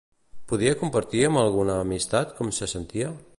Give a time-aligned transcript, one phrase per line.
[0.51, 3.13] Podia compartir amb alguna amistat com se sentia?